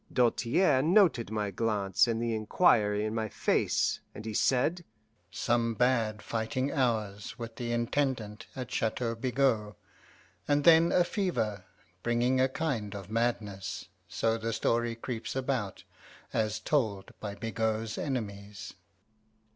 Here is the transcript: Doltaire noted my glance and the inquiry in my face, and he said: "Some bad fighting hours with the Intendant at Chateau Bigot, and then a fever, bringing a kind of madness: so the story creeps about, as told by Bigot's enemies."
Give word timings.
Doltaire 0.11 0.81
noted 0.81 1.29
my 1.29 1.51
glance 1.51 2.07
and 2.07 2.19
the 2.19 2.33
inquiry 2.33 3.05
in 3.05 3.13
my 3.13 3.29
face, 3.29 3.99
and 4.15 4.25
he 4.25 4.33
said: 4.33 4.83
"Some 5.29 5.75
bad 5.75 6.23
fighting 6.23 6.71
hours 6.71 7.37
with 7.37 7.57
the 7.57 7.71
Intendant 7.71 8.47
at 8.55 8.71
Chateau 8.71 9.13
Bigot, 9.13 9.75
and 10.47 10.63
then 10.63 10.91
a 10.91 11.03
fever, 11.03 11.65
bringing 12.01 12.41
a 12.41 12.49
kind 12.49 12.95
of 12.95 13.11
madness: 13.11 13.89
so 14.07 14.39
the 14.39 14.53
story 14.53 14.95
creeps 14.95 15.35
about, 15.35 15.83
as 16.33 16.59
told 16.59 17.13
by 17.19 17.35
Bigot's 17.35 17.99
enemies." 17.99 18.73